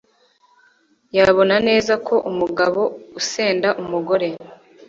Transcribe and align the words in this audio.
yabona 1.17 1.55
neza 1.67 1.93
ko 2.07 2.15
umugabo 2.29 2.81
usenda 3.19 3.69
umugore 3.81 4.27